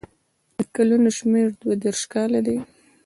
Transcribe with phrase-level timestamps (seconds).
[0.57, 2.57] د کلونو شمېر دوه دېرش کاله دی.